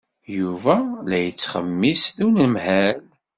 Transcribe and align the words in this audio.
Yuba 0.37 0.75
la 1.09 1.17
yettxemmis 1.25 2.03
d 2.17 2.17
unemhal. 2.27 2.99